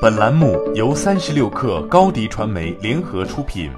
[0.00, 3.70] 本栏目由三十六氪高低传媒联合出品。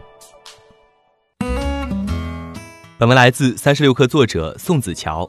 [2.96, 5.28] 本文来自三十六氪作者宋子乔。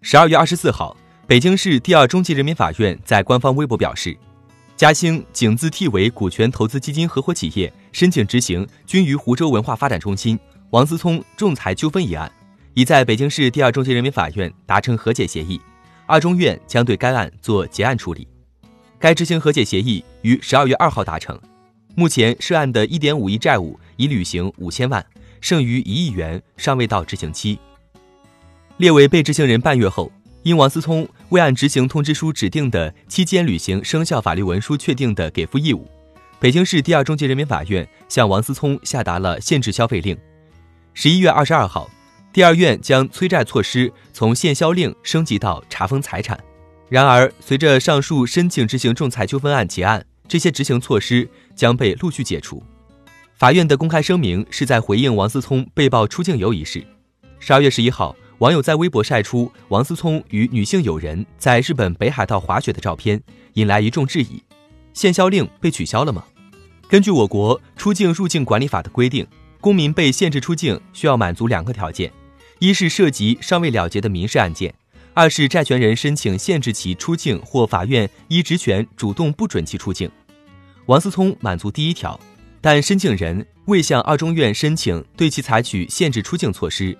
[0.00, 4.16] 十二月二十四号，北京市第二中级人民法院在官方微博表示，
[4.74, 10.40] 嘉兴景字 T 为股权投资基金合伙企业申请执行均于湖州文化发展中心
[10.70, 12.32] 王思聪仲裁纠纷一案，
[12.72, 15.60] 已在北京市第二中级人民法院达成和解协议，
[16.06, 18.26] 二中院将对该案做结案处理。
[19.00, 21.40] 该执行和解协议于十二月二号达成，
[21.94, 25.04] 目前涉案的一点五亿债务已履行五千万，
[25.40, 27.58] 剩余一亿元尚未到执行期。
[28.76, 35.88] 列为被执行人半月后，因王思聪未按执行通知书指定的期间履行生效法律文书确定的给付义务，
[36.38, 40.14] 北京市第二中级人民法院向王思聪下达了限制消费令。
[40.92, 41.90] 十一月二十二号，
[42.34, 46.38] 第二院将催债措施从限销令升级到查封财产。
[46.90, 52.60] 然而，随着上述申请执行仲裁纠纷案结案，这些执行措施将被陆续解除。
[53.36, 56.84] 法院的公开声明是在回应王思聪被曝出境游一事。
[57.38, 64.42] 十二月十一号，网友在微博晒出王思聪与女性友人在日本北海道滑雪的照片，引来一众质疑：
[64.92, 66.24] 限销令被取消了吗？
[66.88, 69.24] 根据我国出境入境管理法的规定，
[69.60, 72.12] 公民被限制出境需要满足两个条件：
[72.58, 74.74] 一是涉及尚未了结的民事案件。
[75.12, 80.10] 二是债权人申请限制其出境，或法院依职权主动不准其出境。
[80.86, 82.18] 王思聪满足第一条，
[82.60, 86.96] 但申请人未向二中院申请对其采取限制出境措施。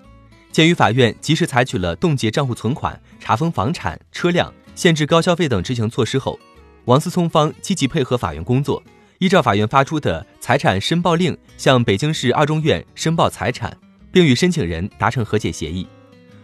[0.51, 6.37] 鉴于法院及时采取了冻结账户存款、查封房产、车辆、限制高消费等执行措施后，
[6.85, 8.83] 王思聪方积极配合法院工作，
[9.19, 13.75] 依照法院发出的财产申报令向北京市二中院申报财产，
[14.11, 15.87] 并与申请人达成和解协议。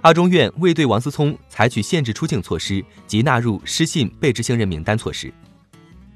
[0.08, 5.30] 二中院未对王思聪采取限制出境措施及纳入失信被执行人名单措施。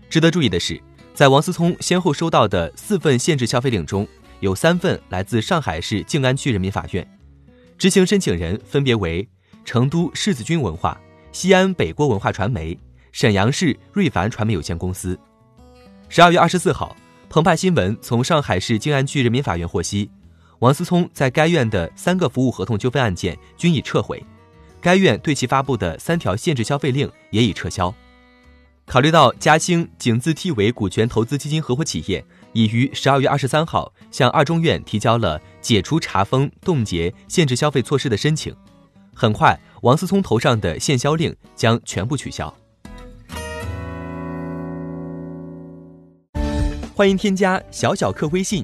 [0.10, 0.82] 值得注意的是，
[1.14, 4.08] 在王思聪先后收到的四份限制消费令中，
[4.40, 7.06] 有三份来自上海市静安区人民法院，
[7.78, 9.28] 执行申请人分别为
[9.66, 10.98] 成都世子君文化、
[11.34, 12.80] 西安北郭文化传媒、
[13.12, 15.20] 沈阳市瑞凡传媒有限公司。
[16.08, 16.96] 十二月二十四号，
[17.30, 20.10] 澎湃新闻从上海市静安区人民法院获悉。
[20.62, 24.24] 王思聪在该院的三个服务合同纠纷案件均已撤回，
[24.80, 27.92] 该院对其发布的三条限制消费令也已撤销。
[28.86, 32.24] 考虑到嘉兴景字 T 为股权投资基金合伙企业
[32.54, 38.56] 已于十二月二十三号向二中院提交了解除查封、冻结限制消费措施的申请，
[39.16, 42.54] 很快王思聪头上的限销令将全部取消。
[46.94, 48.64] 欢迎添加小小客微信。